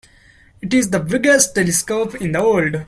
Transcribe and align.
It 0.63 0.73
is 0.73 0.89
the 0.89 0.99
biggest 0.99 1.53
telescope 1.53 2.15
in 2.15 2.31
the 2.31 2.41
world. 2.41 2.77